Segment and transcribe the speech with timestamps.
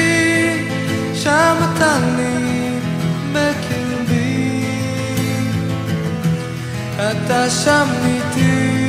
[1.23, 2.79] שם אתה לי
[3.33, 4.65] בקרבי.
[6.97, 8.81] אתה שם איתי.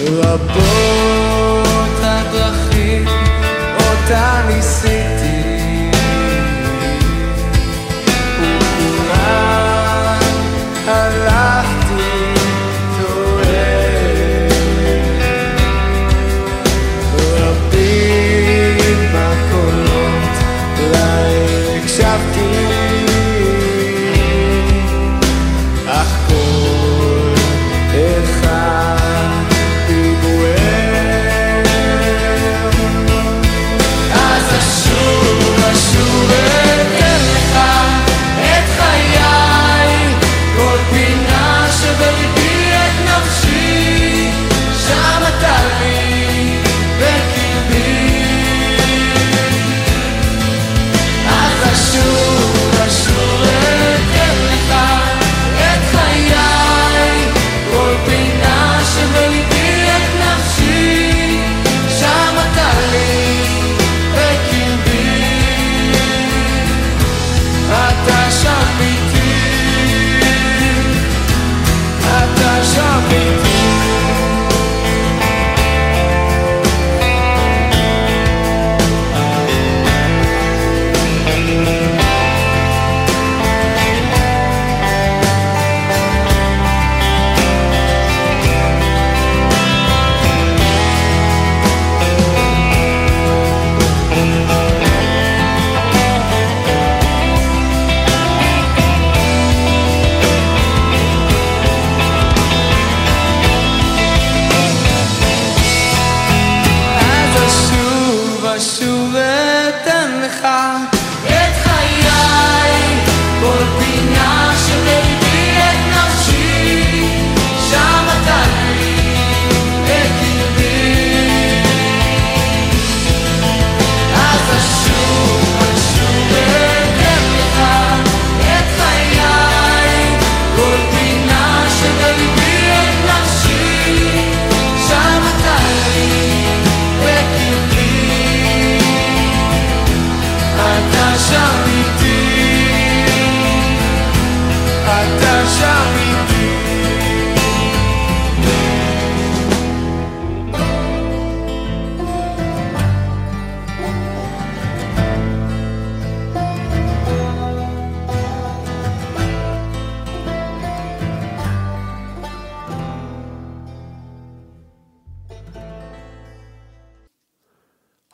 [0.00, 3.06] רבות הדרכים
[3.76, 5.90] אותה ניסיתי,
[8.40, 9.73] וכולן
[21.96, 22.73] se.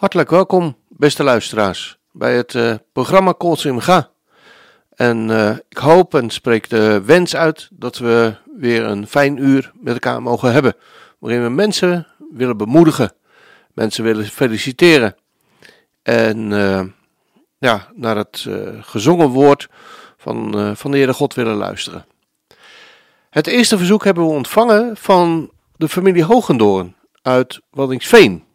[0.01, 4.11] Hartelijk welkom, beste luisteraars, bij het eh, programma Kol Simcha.
[4.95, 9.73] En eh, ik hoop en spreek de wens uit dat we weer een fijn uur
[9.75, 10.75] met elkaar mogen hebben.
[11.19, 13.13] Waarin we mensen willen bemoedigen,
[13.75, 15.17] mensen willen feliciteren.
[16.03, 16.85] En eh,
[17.59, 18.47] ja, naar het
[18.81, 19.69] gezongen woord
[20.17, 22.07] van, van de Heere God willen luisteren.
[23.31, 28.49] Het eerste verzoek hebben we ontvangen van de familie Hogendoorn uit Waddingsveen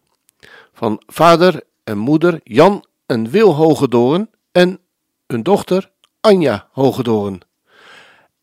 [0.76, 4.80] van vader en moeder Jan en Wil Hogedoorn en
[5.26, 5.90] hun dochter
[6.20, 7.40] Anja Hogedoorn.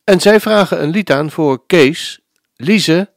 [0.04, 2.20] En zij vragen een lied aan voor Kees,
[2.56, 3.12] Lise,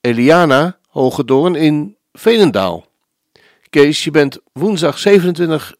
[0.00, 2.86] Eliana Hogedoorn in Veenendaal.
[3.70, 5.74] Kees, je bent woensdag 27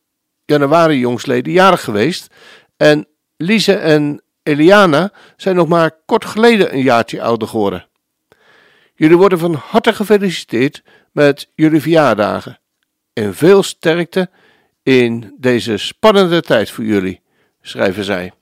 [0.45, 2.35] januari jongsleden jarig geweest
[2.77, 3.07] en
[3.37, 7.87] Lise en Eliana zijn nog maar kort geleden een jaartje ouder geworden.
[8.95, 10.83] Jullie worden van harte gefeliciteerd
[11.13, 12.59] met jullie verjaardagen
[13.17, 14.31] en veel sterkte
[14.83, 17.21] in deze spannende tijd voor jullie,
[17.61, 18.33] schrijven zij.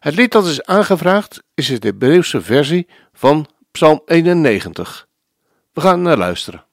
[0.00, 5.08] Het lied dat is aangevraagd is de Hebreeuwse versie van Psalm 91.
[5.72, 6.64] We gaan naar luisteren.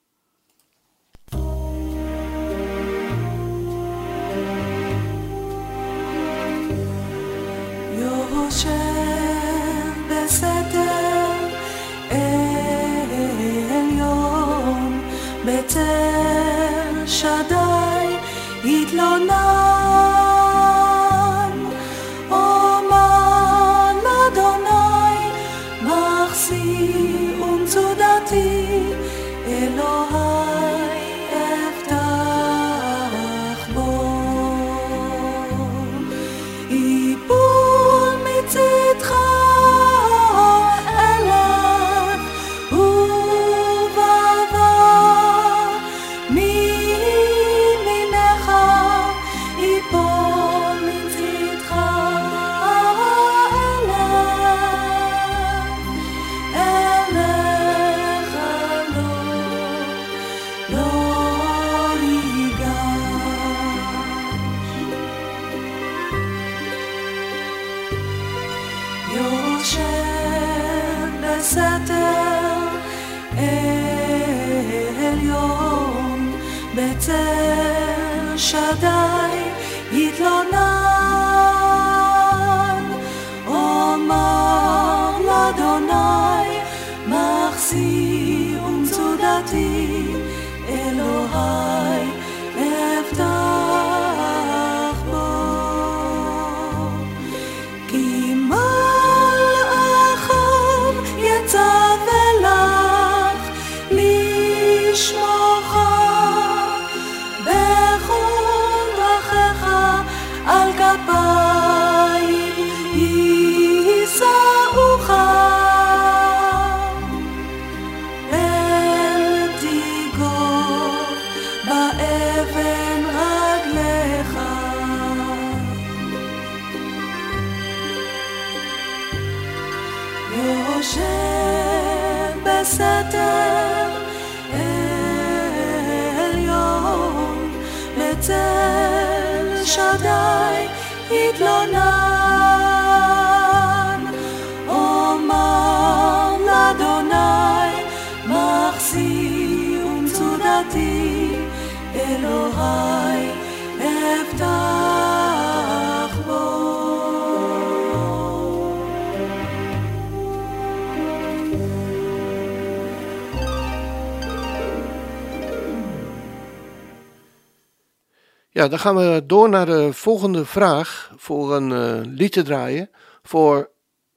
[168.57, 172.89] Ja, dan gaan we door naar de volgende vraag voor een eh, lied te draaien
[173.23, 173.69] voor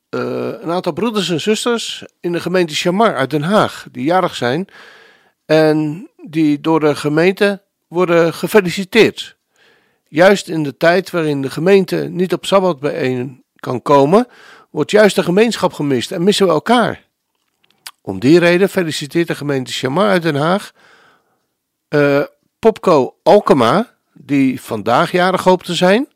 [0.08, 0.20] eh,
[0.60, 4.66] een aantal broeders en zusters in de gemeente Chamar uit Den Haag, die jarig zijn
[5.46, 9.36] en die door de gemeente worden gefeliciteerd.
[10.08, 14.26] Juist in de tijd waarin de gemeente niet op Sabbat bijeen kan komen,
[14.70, 17.04] wordt juist de gemeenschap gemist en missen we elkaar.
[18.00, 20.72] Om die reden feliciteert de gemeente Chamar uit Den Haag
[21.88, 22.22] eh,
[22.58, 23.89] Popco Alkema,
[24.30, 26.08] die vandaag jarig hoopt te zijn.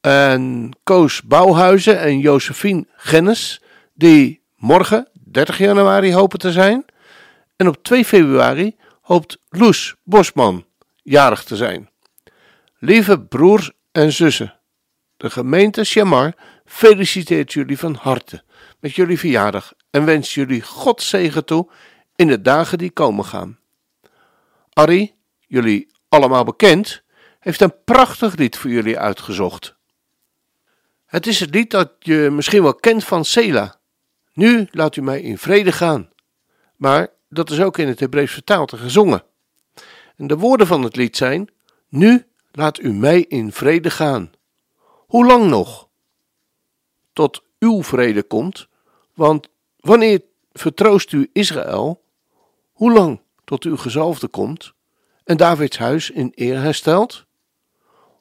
[0.00, 3.62] En Koos Bouwhuizen en Josephine Gennis,
[3.94, 6.84] die morgen, 30 januari, hopen te zijn.
[7.56, 10.64] En op 2 februari hoopt Loes Bosman
[11.02, 11.90] jarig te zijn.
[12.78, 14.58] Lieve broers en zussen,
[15.16, 18.42] de gemeente Chamar feliciteert jullie van harte
[18.80, 21.70] met jullie verjaardag en wens jullie God zegen toe
[22.16, 23.58] in de dagen die komen gaan.
[24.72, 25.14] Arrie,
[25.46, 27.02] jullie allemaal bekend,
[27.38, 29.74] heeft een prachtig lied voor jullie uitgezocht.
[31.06, 33.80] Het is het lied dat je misschien wel kent van Sela.
[34.32, 36.10] Nu laat u mij in vrede gaan.
[36.76, 39.22] Maar dat is ook in het Hebreeuws vertaald en gezongen.
[40.16, 41.50] En de woorden van het lied zijn:
[41.88, 44.30] Nu laat u mij in vrede gaan.
[45.06, 45.88] Hoe lang nog?
[47.12, 48.68] Tot uw vrede komt,
[49.14, 49.48] want
[49.80, 52.02] wanneer vertroost u Israël?
[52.72, 54.74] Hoe lang tot uw gezalfde komt
[55.24, 57.26] en Davids huis in eer herstelt?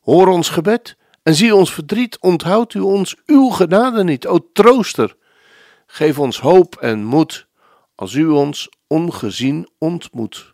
[0.02, 5.16] Hoor ons gebed en zie ons verdriet, onthoudt u ons uw genade niet, o trooster.
[5.86, 7.48] Geef ons hoop en moed,
[7.96, 10.54] als u ons ongezien ontmoet.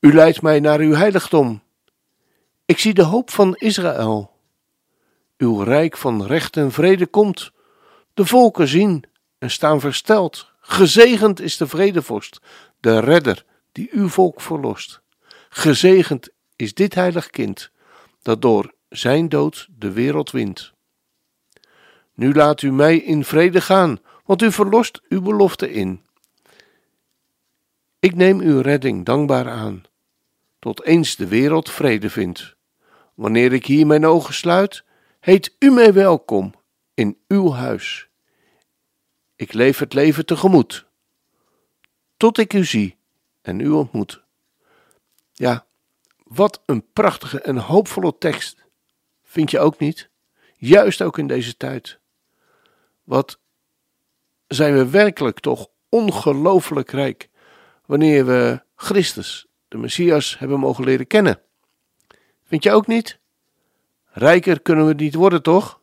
[0.00, 1.62] U leidt mij naar uw heiligdom.
[2.64, 4.30] Ik zie de hoop van Israël.
[5.36, 7.50] Uw rijk van recht en vrede komt.
[8.14, 9.04] De volken zien
[9.38, 10.52] en staan versteld.
[10.60, 12.40] Gezegend is de vredevorst,
[12.80, 15.00] de redder die uw volk verlost.
[15.56, 17.70] Gezegend is dit heilig kind,
[18.22, 20.72] dat door zijn dood de wereld wint.
[22.14, 26.04] Nu laat u mij in vrede gaan, want u verlost uw belofte in.
[27.98, 29.82] Ik neem uw redding dankbaar aan,
[30.58, 32.56] tot eens de wereld vrede vindt.
[33.14, 34.84] Wanneer ik hier mijn ogen sluit,
[35.20, 36.54] heet u mij welkom
[36.94, 38.08] in uw huis.
[39.36, 40.86] Ik leef het leven tegemoet,
[42.16, 42.96] tot ik u zie
[43.42, 44.24] en u ontmoet.
[45.38, 45.66] Ja,
[46.24, 48.64] wat een prachtige en hoopvolle tekst.
[49.22, 50.08] Vind je ook niet?
[50.56, 51.98] Juist ook in deze tijd.
[53.04, 53.38] Wat
[54.46, 57.28] zijn we werkelijk toch ongelooflijk rijk
[57.86, 61.40] wanneer we Christus, de Messias, hebben mogen leren kennen.
[62.44, 63.18] Vind je ook niet?
[64.06, 65.80] Rijker kunnen we niet worden, toch?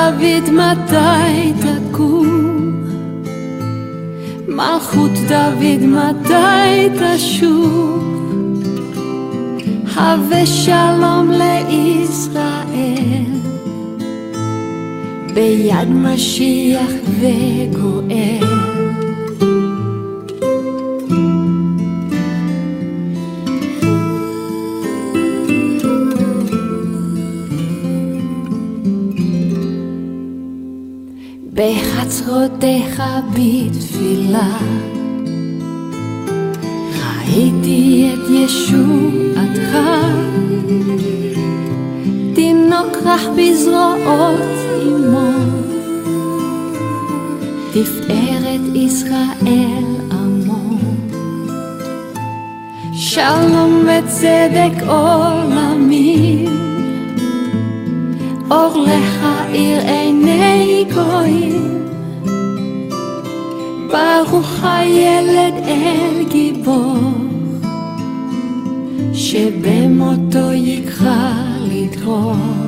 [0.00, 2.84] דוד מתי תקום?
[4.48, 8.06] מלכות דוד מתי תשוב?
[9.94, 13.24] הווה שלום לישראל,
[15.34, 16.90] ביד משיח
[17.20, 18.69] וגואל.
[32.30, 34.58] בחצרותיך בתפילה.
[36.98, 39.78] ראיתי את ישועתך
[42.34, 44.40] תינוק רך בזרועות
[44.82, 45.30] אמו.
[47.70, 50.78] תפארת ישראל עמו
[52.92, 56.48] שלום וצדק עולמים
[58.50, 61.79] אור לך עיר עיני גויים
[63.90, 66.96] ברוך הילד אל גיבור
[69.14, 72.59] שבמותו יקרא לדרור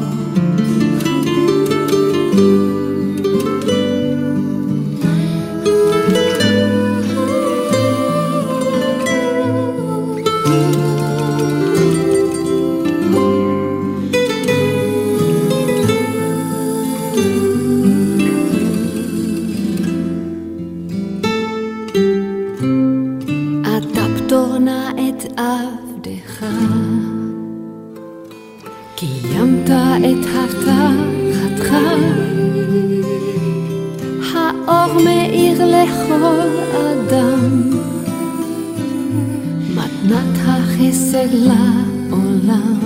[41.31, 42.79] לעולם.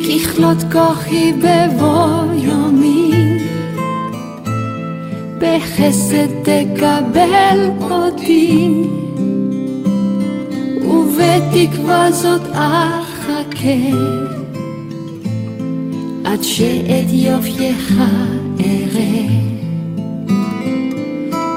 [0.00, 3.12] ככלות כוחי בבוא יומי
[5.42, 8.68] בחסד תקבל אותי,
[10.88, 13.78] ובתקווה זאת אחכה,
[16.24, 17.94] עד שאת יופייך
[18.60, 19.26] אראה.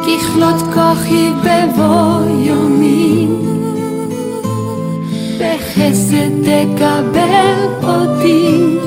[0.01, 3.27] ככלות כוחי בבוא יומי,
[5.45, 8.77] בחסד תקבל אותי,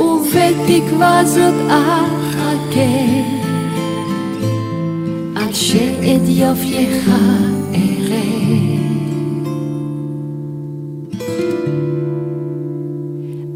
[0.00, 2.30] ובתקווה זאת אחכה.
[5.36, 7.10] עד שאת יופייך
[7.74, 8.20] אראה.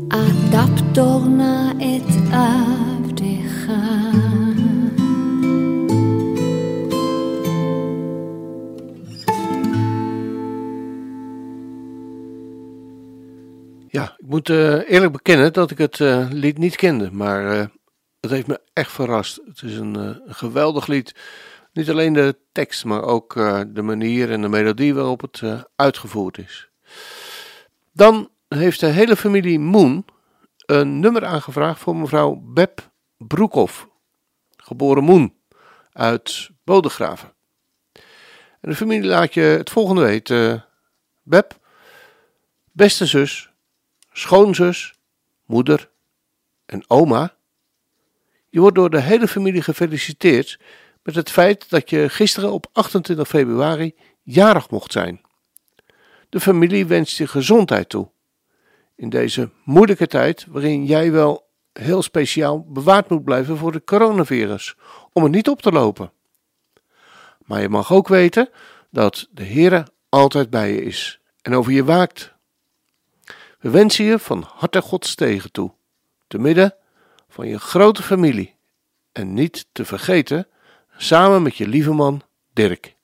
[0.08, 3.72] אתה פטור נא את עבדך.
[14.34, 17.66] Moet eh, eerlijk bekennen dat ik het eh, lied niet kende, maar eh,
[18.20, 19.40] het heeft me echt verrast.
[19.46, 21.14] Het is een, geweldig lied.
[21.72, 23.34] Niet alleen de tekst, maar ook
[23.68, 25.42] de manier en de melodie waarop het
[25.76, 26.68] uitgevoerd is.
[27.92, 30.04] Dan heeft de hele familie Moon
[30.66, 33.88] een nummer aangevraagd voor mevrouw Beb Broekhoff,
[34.56, 35.34] geboren Moon,
[35.92, 37.32] uit Bodegraven.
[38.60, 40.64] En de familie laat je het volgende weten.
[41.22, 41.58] Beb,
[42.72, 43.53] beste zus,
[44.16, 44.94] schoonzus,
[45.46, 45.90] moeder
[46.66, 47.34] en oma.
[48.48, 50.58] Je wordt door de hele familie gefeliciteerd
[51.02, 55.20] met het feit dat je gisteren op 28 februari jarig mocht zijn.
[56.28, 58.10] De familie wenst je gezondheid toe.
[58.96, 64.76] In deze moeilijke tijd, waarin jij wel heel speciaal bewaard moet blijven voor het coronavirus,
[65.12, 66.12] om het niet op te lopen.
[67.44, 68.48] Maar je mag ook weten
[68.90, 72.33] dat de Heere altijd bij je is en over je waakt.
[73.64, 75.72] We wensen je van harte Gods tegen toe,
[76.26, 76.74] te midden
[77.28, 78.56] van je grote familie
[79.12, 80.48] en niet te vergeten,
[80.96, 82.96] samen met je lieve man Dirk.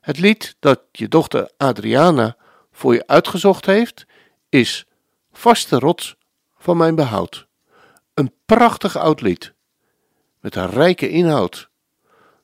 [0.00, 2.36] Het lied dat je dochter Adriana
[2.72, 4.06] voor je uitgezocht heeft,
[4.48, 4.86] is
[5.32, 6.16] Vaste rots
[6.58, 7.46] van mijn behoud.
[8.14, 9.54] Een prachtig oud lied,
[10.40, 11.70] met een rijke inhoud.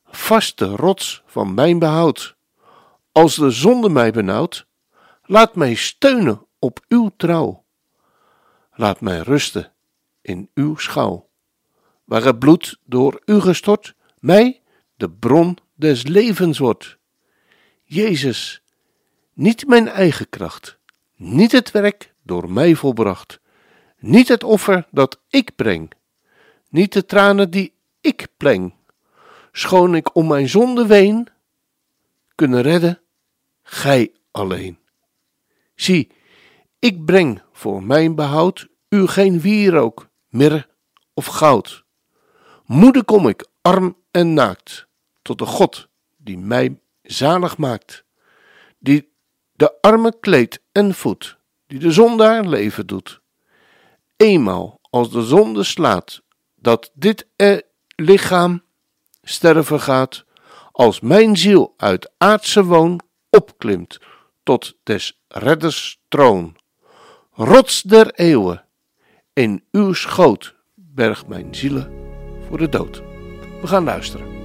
[0.05, 2.35] Vaste rots van mijn behoud.
[3.11, 4.65] Als de zonde mij benauwt,
[5.23, 7.65] laat mij steunen op uw trouw.
[8.73, 9.73] Laat mij rusten
[10.21, 11.29] in uw schouw,
[12.03, 14.61] waar het bloed door u gestort mij
[14.95, 16.97] de bron des levens wordt.
[17.83, 18.61] Jezus,
[19.33, 20.77] niet mijn eigen kracht,
[21.15, 23.39] niet het werk door mij volbracht,
[23.97, 25.91] niet het offer dat ik breng,
[26.69, 28.73] niet de tranen die ik pleng,
[29.51, 31.27] schoon ik om mijn zonde ween,
[32.35, 33.01] kunnen redden,
[33.63, 34.79] gij alleen.
[35.75, 36.11] Zie,
[36.79, 40.67] ik breng voor mijn behoud u geen wierook, mirre
[41.13, 41.83] of goud.
[42.65, 44.87] Moede kom ik, arm en naakt,
[45.21, 45.87] tot de God
[46.17, 48.03] die mij zalig maakt,
[48.79, 49.11] die
[49.51, 51.37] de arme kleedt en voedt,
[51.67, 53.21] die de zondaar leven doet.
[54.17, 56.21] Eenmaal als de zonde slaat,
[56.55, 57.63] dat dit er
[57.95, 58.63] lichaam
[59.23, 60.25] sterven gaat,
[60.71, 63.99] als mijn ziel uit aardse woon opklimt
[64.43, 66.55] tot des redders troon.
[67.39, 68.65] Rots der eeuwen,
[69.33, 71.91] in uw schoot berg mijn zielen
[72.47, 73.01] voor de dood.
[73.61, 74.36] We gaan luisteren.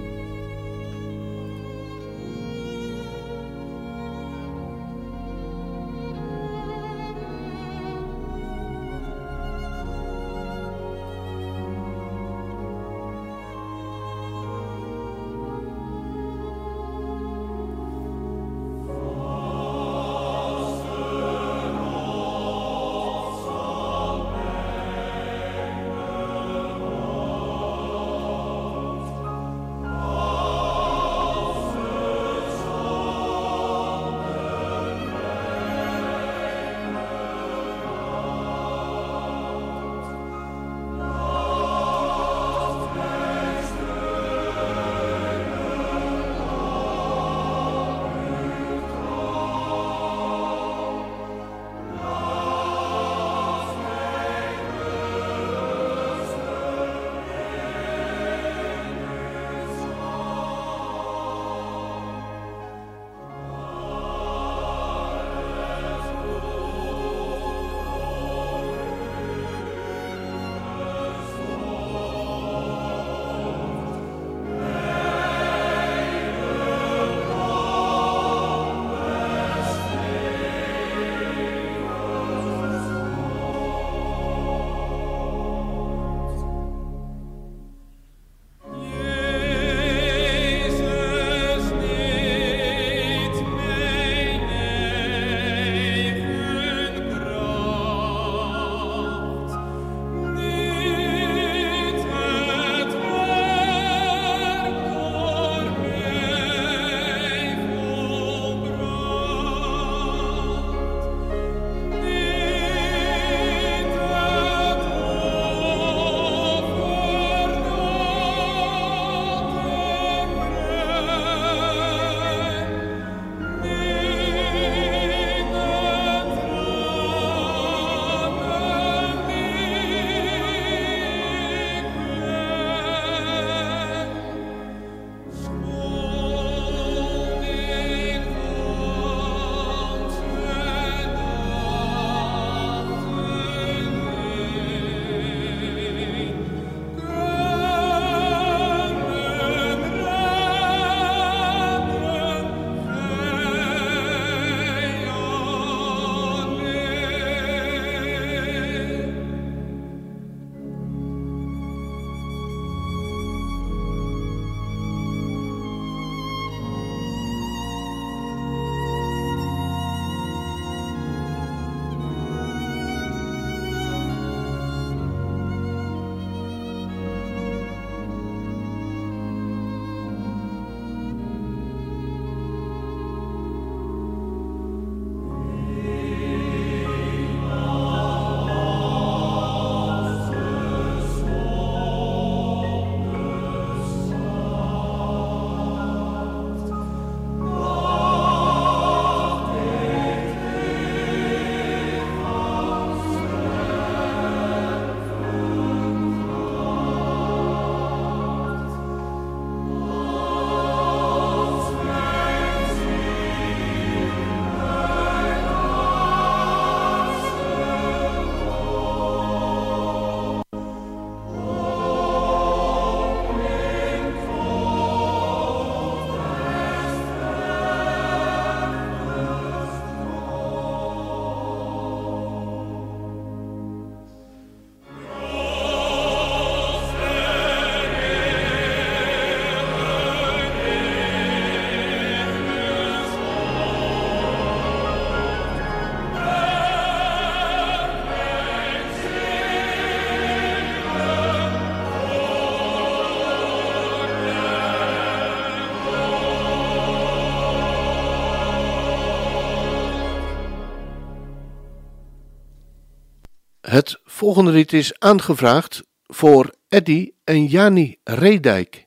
[264.23, 268.87] Volgende lied is aangevraagd voor Eddy en Jani Redijk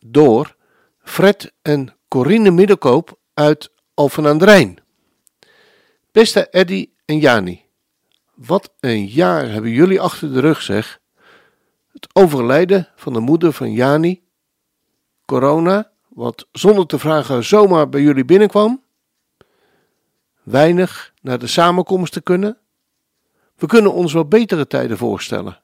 [0.00, 0.56] door
[0.98, 4.78] Fred en Corine Middelkoop uit Alphen aan de Rijn.
[6.12, 7.64] Beste Eddy en Jani,
[8.34, 11.00] wat een jaar hebben jullie achter de rug zeg.
[11.92, 14.22] Het overlijden van de moeder van Jani,
[15.24, 18.82] corona, wat zonder te vragen zomaar bij jullie binnenkwam,
[20.42, 22.58] weinig naar de samenkomsten kunnen.
[23.54, 25.60] We kunnen ons wel betere tijden voorstellen.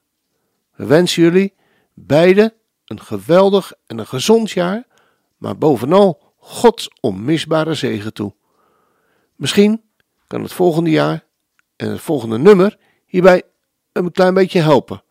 [0.75, 1.53] We wensen jullie
[1.93, 2.53] beiden
[2.85, 4.87] een geweldig en een gezond jaar,
[5.37, 8.33] maar bovenal Gods onmisbare zegen toe.
[9.35, 9.81] Misschien
[10.27, 11.25] kan het volgende jaar
[11.75, 13.43] en het volgende nummer hierbij
[13.91, 15.03] een klein beetje helpen,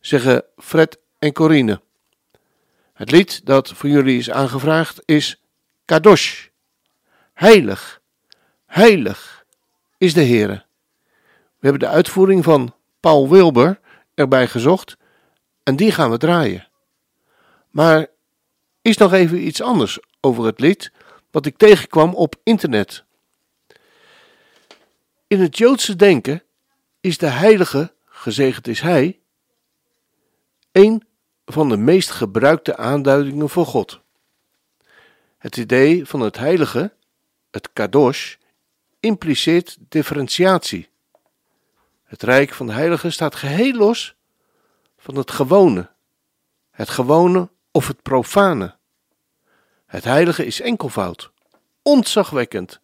[0.00, 1.80] zeggen Fred en Corine.
[2.92, 5.42] Het lied dat voor jullie is aangevraagd is
[5.84, 6.46] Kadosh.
[7.32, 8.00] Heilig,
[8.66, 9.44] heilig
[9.98, 10.64] is de Heere.
[11.60, 13.80] We hebben de uitvoering van Paul Wilber
[14.14, 14.96] erbij gezocht
[15.62, 16.68] en die gaan we draaien.
[17.70, 18.06] Maar
[18.82, 20.92] is nog even iets anders over het lied
[21.30, 23.04] wat ik tegenkwam op internet.
[25.26, 26.42] In het Joodse denken
[27.00, 29.18] is de heilige, gezegend is hij,
[30.72, 31.06] een
[31.44, 34.00] van de meest gebruikte aanduidingen voor God.
[35.38, 36.92] Het idee van het heilige,
[37.50, 38.34] het kadosh,
[39.00, 40.88] impliceert differentiatie.
[42.10, 44.14] Het rijk van de heilige staat geheel los
[44.96, 45.90] van het gewone,
[46.70, 48.76] het gewone of het profane.
[49.86, 51.32] Het heilige is enkelvoud,
[51.82, 52.80] ontzagwekkend,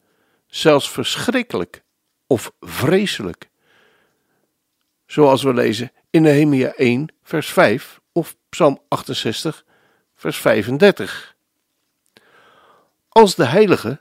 [0.46, 1.82] zelfs verschrikkelijk
[2.26, 3.50] of vreselijk.
[5.06, 9.64] Zoals we lezen in Nehemia 1, vers 5 of Psalm 68,
[10.14, 11.36] vers 35.
[13.08, 14.00] Als de heilige,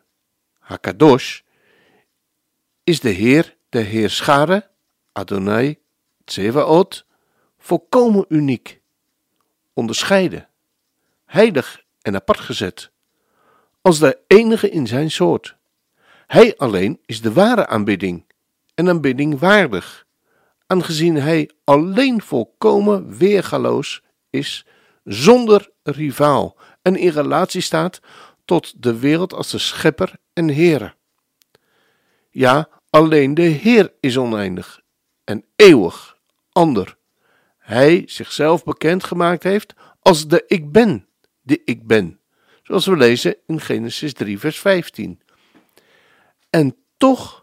[0.60, 1.42] Hakadosh,
[2.84, 4.74] is de Heer, de Heerschade,
[5.18, 5.78] Adonai,
[6.26, 7.06] Tsevaot,
[7.58, 8.82] volkomen uniek,
[9.74, 10.50] onderscheiden,
[11.26, 12.92] heilig en apart gezet,
[13.82, 15.56] als de enige in zijn soort.
[16.28, 18.26] Hij alleen is de ware aanbidding
[18.74, 20.06] en aanbidding waardig,
[20.68, 24.66] aangezien hij alleen volkomen weergaloos is,
[25.04, 28.00] zonder rivaal en in relatie staat
[28.46, 30.96] tot de wereld als de schepper en Heere.
[32.30, 34.84] Ja, alleen de Heer is oneindig
[35.26, 36.18] en eeuwig
[36.52, 36.98] ander.
[37.58, 41.08] Hij zichzelf bekend gemaakt heeft als de Ik Ben,
[41.42, 42.20] de Ik Ben,
[42.64, 45.22] zoals we lezen in Genesis 3, vers 15.
[46.50, 47.40] En toch,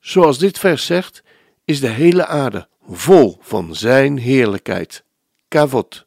[0.00, 1.22] zoals dit vers zegt,
[1.64, 5.04] is de hele aarde vol van zijn heerlijkheid.
[5.48, 6.06] Kavot.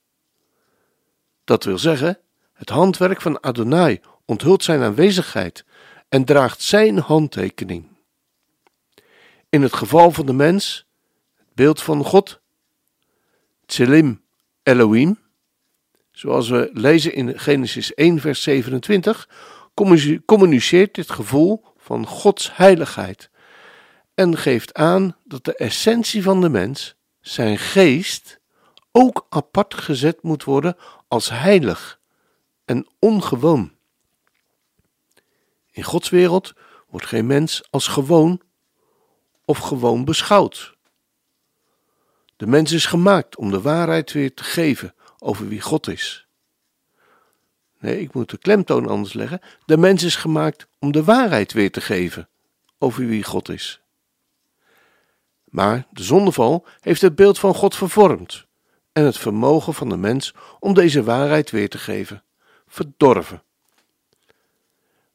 [1.43, 2.19] Dat wil zeggen,
[2.53, 5.65] het handwerk van Adonai onthult zijn aanwezigheid
[6.09, 7.90] en draagt zijn handtekening.
[9.51, 10.85] In het geval van de mens,
[11.37, 12.41] het beeld van God,
[13.65, 14.21] Tselim
[14.63, 15.19] Elohim,
[16.11, 19.29] zoals we lezen in Genesis 1, vers 27,
[20.25, 23.29] communiceert dit gevoel van Gods heiligheid
[24.13, 28.39] en geeft aan dat de essentie van de mens, zijn geest,
[28.91, 31.99] ook apart gezet moet worden als heilig
[32.65, 33.73] en ongewoon.
[35.71, 36.53] In Gods wereld
[36.89, 38.41] wordt geen mens als gewoon
[39.51, 40.75] of gewoon beschouwd.
[42.37, 46.27] De mens is gemaakt om de waarheid weer te geven over wie God is.
[47.79, 49.41] Nee, ik moet de klemtoon anders leggen.
[49.65, 52.29] De mens is gemaakt om de waarheid weer te geven
[52.77, 53.81] over wie God is.
[55.43, 58.45] Maar de zondeval heeft het beeld van God vervormd
[58.91, 62.23] en het vermogen van de mens om deze waarheid weer te geven
[62.67, 63.43] verdorven.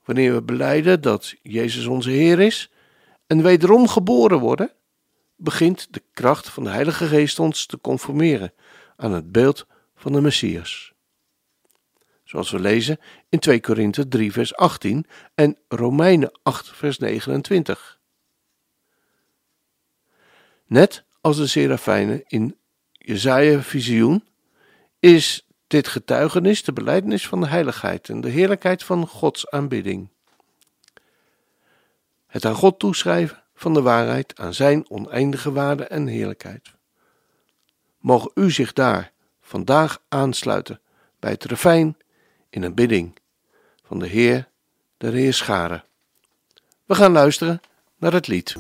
[0.05, 2.71] Wanneer we beleiden dat Jezus onze Heer is
[3.27, 4.73] en wederom geboren worden,
[5.37, 8.53] begint de kracht van de Heilige Geest ons te conformeren
[8.97, 10.95] aan het beeld van de Messias.
[12.25, 18.01] Zoals we lezen in 2 Korinthe 3 vers 18 en Romeinen 8 vers 29.
[20.67, 22.57] Net als de serafijnen in
[22.93, 24.25] Jezaja visioen
[24.99, 30.09] is dit getuigenis de belijdenis van de heiligheid en de heerlijkheid van Gods aanbidding.
[32.27, 36.75] Het aan God toeschrijven van de waarheid aan zijn oneindige waarde en heerlijkheid.
[37.99, 40.81] Mogen u zich daar vandaag aansluiten
[41.21, 41.97] bij het refijn
[42.51, 43.19] in een bidding
[43.85, 44.49] van de Heer
[44.97, 45.85] der Heerscharen.
[46.85, 47.61] We gaan luisteren
[47.97, 48.55] naar het lied.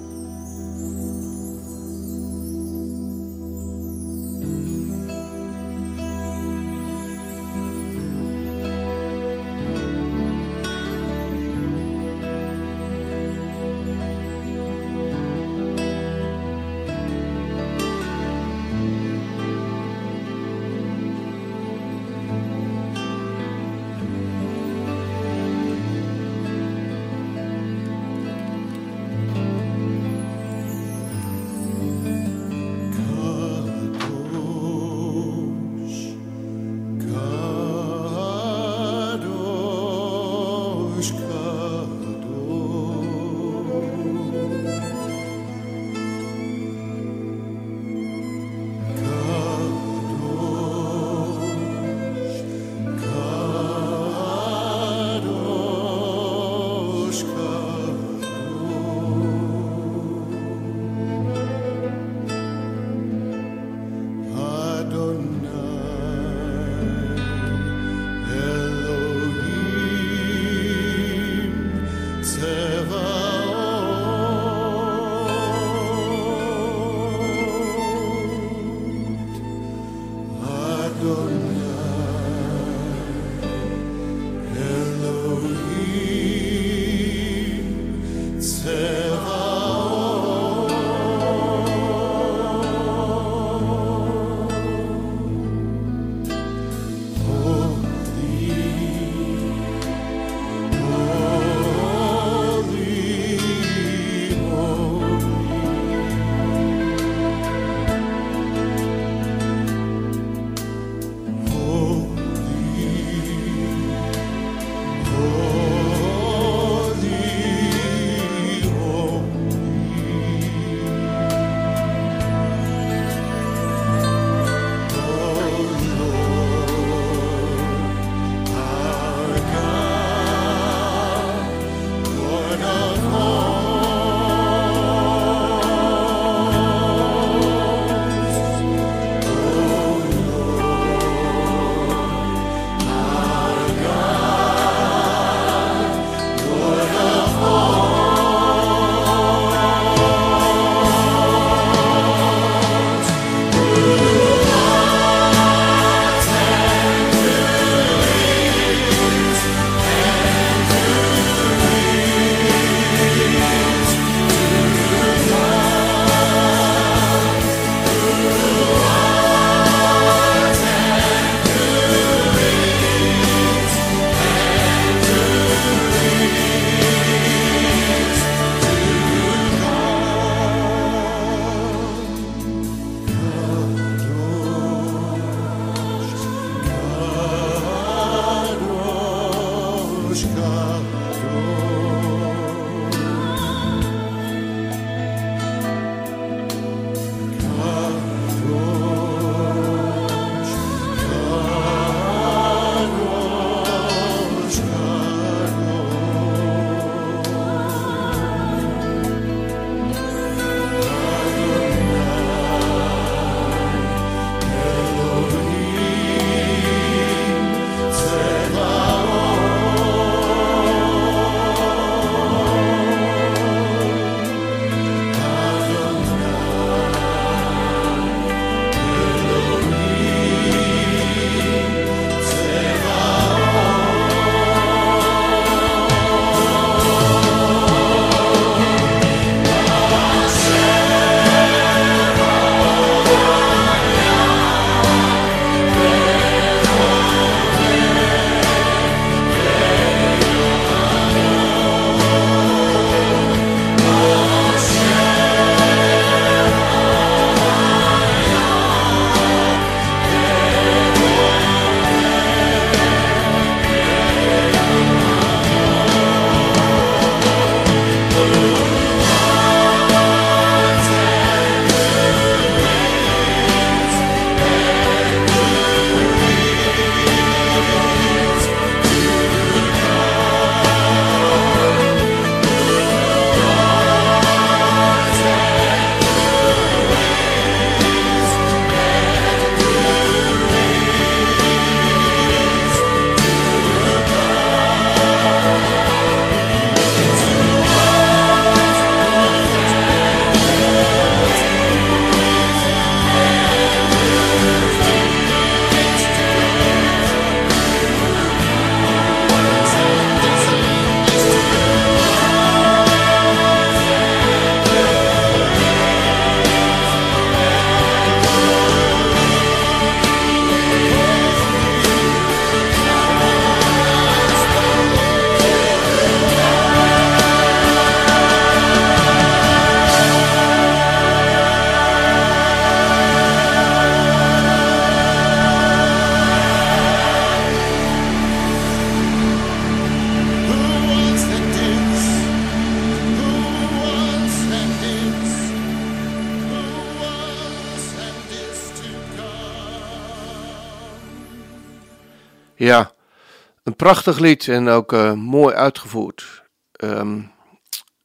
[353.76, 356.42] Prachtig lied en ook uh, mooi uitgevoerd.
[356.84, 357.32] Um,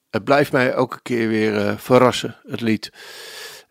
[0.10, 2.92] het blijft mij elke keer weer uh, verrassen, het lied.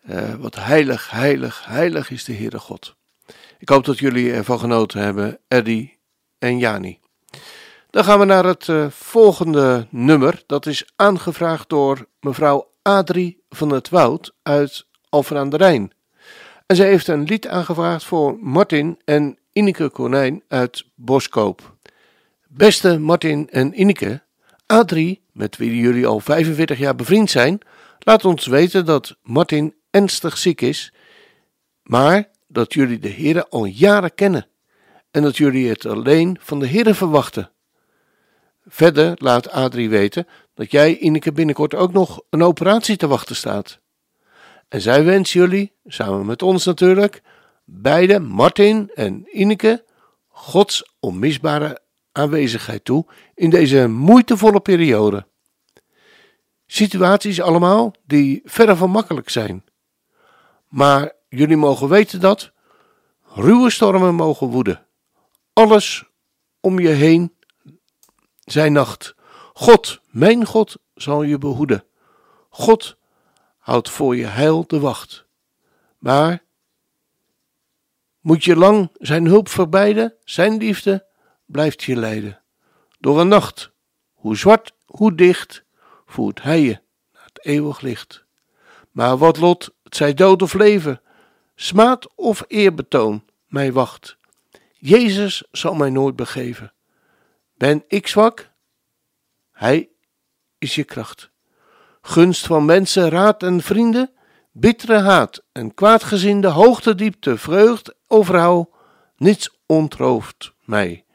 [0.09, 2.95] Uh, wat heilig, heilig, heilig is de Heere God.
[3.57, 5.99] Ik hoop dat jullie ervan genoten hebben, Eddie
[6.39, 6.99] en Jani.
[7.89, 10.43] Dan gaan we naar het volgende nummer.
[10.45, 15.91] Dat is aangevraagd door mevrouw Adrie van het Woud uit Alphen aan de Rijn.
[16.65, 21.70] En zij heeft een lied aangevraagd voor Martin en Ineke Konijn uit Boskoop.
[22.53, 24.21] Beste Martin en Ineke,
[24.65, 27.59] Adrie, met wie jullie al 45 jaar bevriend zijn,
[27.99, 30.93] laat ons weten dat Martin ernstig ziek is,
[31.83, 34.47] maar dat jullie de Heere al jaren kennen
[35.11, 37.51] en dat jullie het alleen van de Heere verwachten.
[38.65, 43.79] Verder laat Adrie weten dat jij, Ineke, binnenkort ook nog een operatie te wachten staat.
[44.67, 47.21] En zij wens jullie, samen met ons natuurlijk,
[47.65, 49.85] beide, Martin en Ineke,
[50.27, 55.25] Gods onmisbare aanwezigheid toe in deze moeitevolle periode.
[56.65, 59.65] Situaties allemaal die verre van makkelijk zijn.
[60.67, 62.51] Maar jullie mogen weten dat
[63.23, 64.85] ruwe stormen mogen woeden.
[65.53, 66.03] Alles
[66.59, 67.33] om je heen
[68.43, 69.15] zijn nacht.
[69.53, 71.83] God, mijn God, zal je behoeden.
[72.49, 72.97] God
[73.57, 75.25] houdt voor je heil de wacht.
[75.97, 76.43] Maar
[78.19, 81.05] moet je lang zijn hulp verbijden, zijn liefde
[81.51, 82.41] blijft je leiden.
[82.99, 83.71] Door een nacht,
[84.13, 85.63] hoe zwart, hoe dicht,
[86.05, 86.79] voert hij je
[87.13, 88.25] naar het eeuwig licht.
[88.91, 91.01] Maar wat lot, het zij dood of leven,
[91.55, 94.17] smaad of eerbetoon, mij wacht.
[94.73, 96.73] Jezus zal mij nooit begeven.
[97.57, 98.51] Ben ik zwak?
[99.51, 99.89] Hij
[100.57, 101.29] is je kracht.
[102.01, 104.11] Gunst van mensen, raad en vrienden,
[104.51, 108.65] bittere haat en kwaadgezinde hoogte, diepte, vreugd, overhou,
[109.15, 111.05] niets ontrooft mij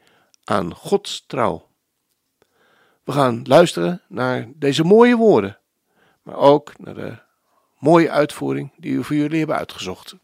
[0.49, 1.67] aan Gods trouw.
[3.03, 5.59] We gaan luisteren naar deze mooie woorden,
[6.21, 7.17] maar ook naar de
[7.79, 10.15] mooie uitvoering die we voor jullie hebben uitgezocht.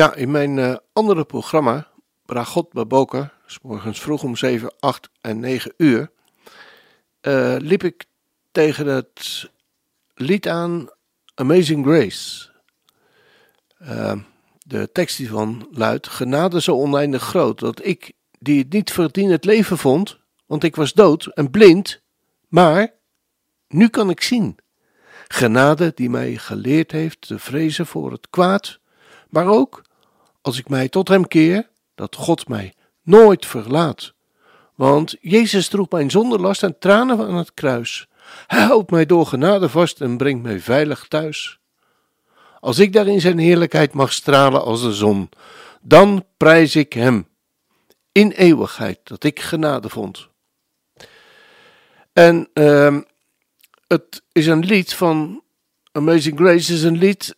[0.00, 1.88] Ja, in mijn eh, andere programma,
[2.24, 6.10] Bragot Baboker, s morgens vroeg om 7, 8 en 9 uur,
[7.20, 8.04] eh, liep ik
[8.52, 9.50] tegen het
[10.14, 10.88] lied aan
[11.34, 12.48] Amazing Grace.
[13.78, 14.12] Eh,
[14.58, 19.44] de tekst hiervan luidt: Genade zo oneindig groot dat ik, die het niet verdien, het
[19.44, 22.02] leven vond, want ik was dood en blind,
[22.48, 22.92] maar
[23.68, 24.58] nu kan ik zien.
[25.28, 28.80] Genade die mij geleerd heeft te vrezen voor het kwaad,
[29.28, 29.88] maar ook,
[30.40, 34.12] als ik mij tot hem keer, dat God mij nooit verlaat.
[34.74, 38.08] Want Jezus droeg mijn zonderlast en tranen aan het kruis.
[38.46, 41.58] Hij houdt mij door genade vast en brengt mij veilig thuis.
[42.60, 45.28] Als ik daar in zijn heerlijkheid mag stralen als de zon,
[45.80, 47.28] dan prijs ik hem
[48.12, 50.28] in eeuwigheid dat ik genade vond.
[52.12, 52.98] En uh,
[53.86, 55.42] het is een lied van
[55.92, 57.36] Amazing Grace, is een lied,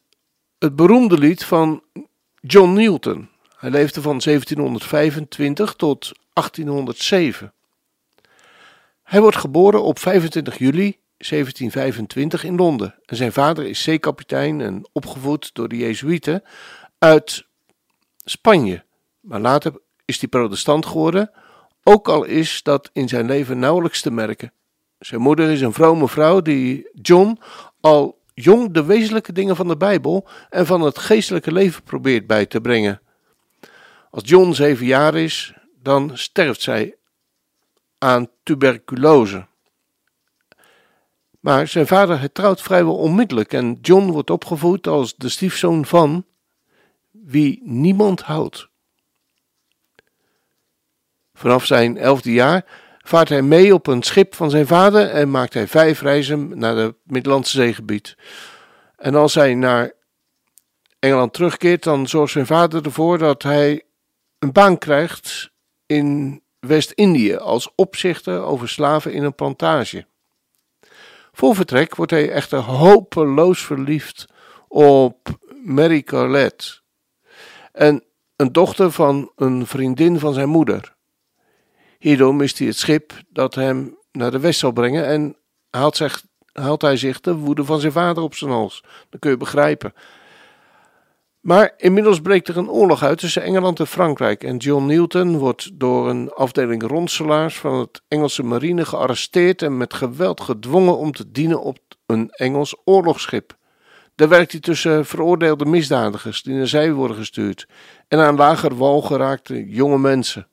[0.59, 1.83] het beroemde lied van
[2.47, 3.29] John Newton.
[3.57, 7.53] Hij leefde van 1725 tot 1807.
[9.03, 12.95] Hij wordt geboren op 25 juli 1725 in Londen.
[13.05, 16.43] En zijn vader is zeekapitein en opgevoed door de Jezuïeten
[16.99, 17.47] uit
[18.25, 18.85] Spanje.
[19.21, 19.73] Maar later
[20.05, 21.31] is hij protestant geworden,
[21.83, 24.53] ook al is dat in zijn leven nauwelijks te merken.
[24.99, 27.39] Zijn moeder is een vrome vrouw die John
[27.81, 32.47] al jong de wezenlijke dingen van de Bijbel en van het geestelijke leven probeert bij
[32.47, 33.01] te brengen.
[34.11, 36.97] Als John zeven jaar is, dan sterft zij
[37.99, 39.47] aan tuberculose.
[41.41, 46.25] Maar zijn vader hertrouwt vrijwel onmiddellijk en John wordt opgevoed als de stiefzoon van
[47.11, 48.69] wie niemand houdt.
[51.35, 52.65] Vanaf zijn elfde jaar
[53.03, 56.77] vaart hij mee op een schip van zijn vader en maakt hij vijf reizen naar
[56.77, 58.17] het Middellandse zeegebied.
[58.97, 59.93] En als hij naar
[60.99, 63.83] Engeland terugkeert, dan zorgt zijn vader ervoor dat hij
[64.39, 65.51] een baan krijgt
[65.87, 70.07] in West-Indië als opzichter over slaven in een plantage.
[71.33, 74.27] Voor vertrek wordt hij echter hopeloos verliefd
[74.69, 75.29] op
[75.65, 76.81] Mary Colette,
[77.73, 78.05] en
[78.37, 80.95] een dochter van een vriendin van zijn moeder.
[82.03, 85.37] Hierdoor mist hij het schip dat hem naar de west zal brengen en
[85.71, 88.85] haalt, zich, haalt hij zich de woede van zijn vader op zijn hals.
[89.11, 89.95] Dat kun je begrijpen.
[91.41, 95.71] Maar inmiddels breekt er een oorlog uit tussen Engeland en Frankrijk en John Newton wordt
[95.75, 101.31] door een afdeling ronselaars van het Engelse marine gearresteerd en met geweld gedwongen om te
[101.31, 103.57] dienen op een Engels oorlogsschip.
[104.15, 107.67] Daar werkt hij tussen veroordeelde misdadigers die naar zee worden gestuurd
[108.09, 110.47] en aan lager wal geraakte jonge mensen.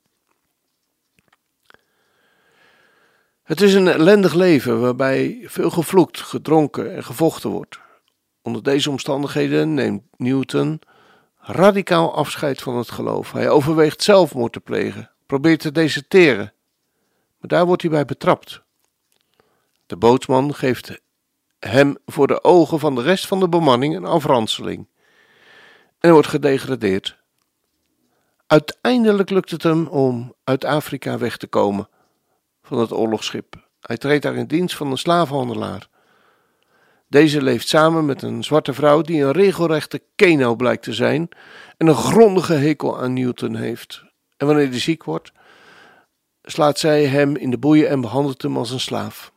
[3.49, 7.79] Het is een ellendig leven waarbij veel gevloekt, gedronken en gevochten wordt.
[8.41, 10.81] Onder deze omstandigheden neemt Newton
[11.37, 13.31] radicaal afscheid van het geloof.
[13.31, 16.53] Hij overweegt zelfmoord te plegen, probeert te deserteren,
[17.39, 18.61] maar daar wordt hij bij betrapt.
[19.85, 21.01] De bootsman geeft
[21.59, 24.87] hem voor de ogen van de rest van de bemanning een afranseling
[25.99, 27.17] en wordt gedegradeerd.
[28.47, 31.89] Uiteindelijk lukt het hem om uit Afrika weg te komen
[32.69, 33.67] van het oorlogsschip.
[33.81, 35.87] Hij treedt daar in dienst van een slavenhandelaar.
[37.07, 41.29] Deze leeft samen met een zwarte vrouw die een regelrechte keno blijkt te zijn
[41.77, 44.03] en een grondige hekel aan Newton heeft.
[44.37, 45.31] En wanneer hij ziek wordt,
[46.43, 49.31] slaat zij hem in de boeien en behandelt hem als een slaaf.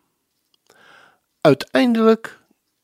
[1.40, 2.40] Uiteindelijk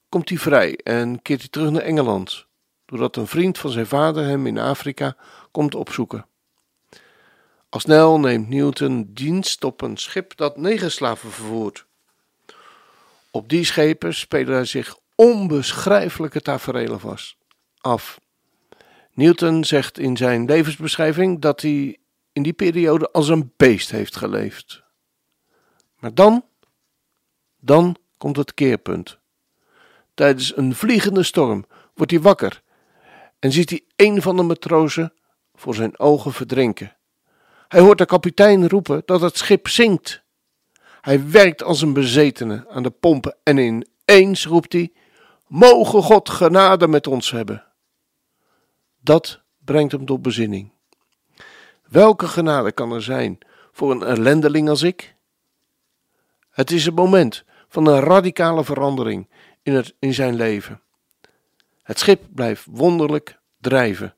[0.08, 2.46] komt hij vrij en keert hij terug naar Engeland,
[2.86, 5.16] doordat een vriend van zijn vader hem in Afrika
[5.50, 6.26] komt opzoeken.
[7.68, 11.86] Al snel neemt Newton dienst op een schip dat negen slaven vervoert.
[13.30, 17.36] Op die schepen spelen zich onbeschrijfelijke tafereelen vast
[17.80, 18.20] af.
[19.12, 21.98] Newton zegt in zijn levensbeschrijving dat hij
[22.32, 24.82] in die periode als een beest heeft geleefd.
[25.98, 26.44] Maar dan,
[27.60, 29.18] dan komt het keerpunt.
[30.14, 31.64] Tijdens een vliegende storm
[31.94, 32.62] wordt hij wakker
[33.38, 35.12] en ziet hij een van de matrozen
[35.54, 36.96] voor zijn ogen verdrinken.
[37.68, 40.22] Hij hoort de kapitein roepen dat het schip zinkt.
[41.00, 44.92] Hij werkt als een bezetene aan de pompen en ineens roept hij:
[45.46, 47.64] Mogen God genade met ons hebben.
[49.00, 50.72] Dat brengt hem tot bezinning.
[51.88, 53.38] Welke genade kan er zijn
[53.72, 55.14] voor een ellendeling als ik?
[56.50, 59.28] Het is het moment van een radicale verandering
[59.62, 60.80] in, het, in zijn leven.
[61.82, 64.14] Het schip blijft wonderlijk drijven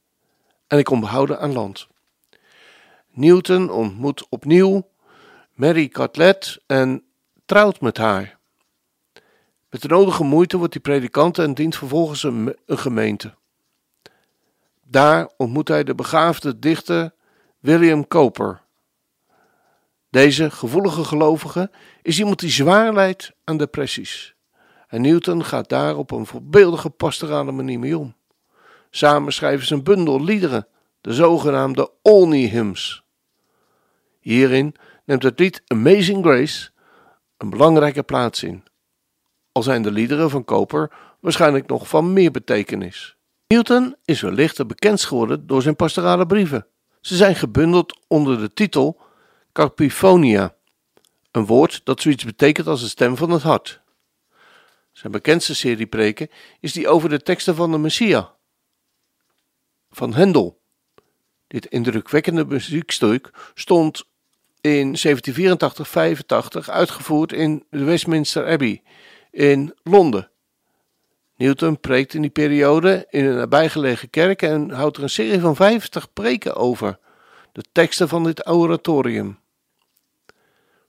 [0.67, 1.89] en ik kom behouden aan land.
[3.13, 4.89] Newton ontmoet opnieuw
[5.55, 7.05] Mary Cartlet en
[7.45, 8.39] trouwt met haar.
[9.71, 13.35] Met de nodige moeite wordt hij predikant en dient vervolgens een, een gemeente.
[14.83, 17.13] Daar ontmoet hij de begaafde dichter
[17.59, 18.63] William Cowper.
[20.11, 21.71] Deze gevoelige gelovige
[22.03, 24.35] is iemand die zwaar lijdt aan depressies.
[24.89, 28.15] En Newton gaat daar op een voorbeeldige pastorale manier mee om.
[28.91, 30.67] Samen schrijven ze een bundel liederen,
[31.01, 33.03] de zogenaamde Olney Hymns.
[34.21, 34.75] Hierin
[35.05, 36.71] neemt het lied Amazing Grace
[37.37, 38.65] een belangrijke plaats in.
[39.53, 40.91] Al zijn de liederen van Cowper
[41.21, 43.17] waarschijnlijk nog van meer betekenis.
[43.47, 46.67] Newton is wellicht het bekendst geworden door zijn pastorale brieven.
[47.01, 49.01] Ze zijn gebundeld onder de titel
[49.53, 50.55] Carpiphonia,
[51.31, 53.81] een woord dat zoiets betekent als de stem van het hart.
[54.93, 56.31] Zijn bekendste serie preken
[56.61, 58.35] is die over de teksten van de Messia
[59.91, 60.60] van Hendel.
[61.51, 64.05] Dit indrukwekkende muziekstuk stond
[64.61, 65.11] in 1784-85
[66.67, 68.83] uitgevoerd in de Westminster Abbey
[69.31, 70.31] in Londen.
[71.37, 75.57] Newton preekt in die periode in een nabijgelegen kerk en houdt er een serie van
[75.57, 76.99] 50 preken over,
[77.53, 79.39] de teksten van dit oratorium.